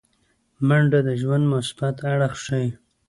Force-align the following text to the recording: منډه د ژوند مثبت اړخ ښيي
منډه 0.67 0.99
د 1.07 1.09
ژوند 1.21 1.45
مثبت 1.53 1.95
اړخ 2.11 2.33
ښيي 2.45 2.67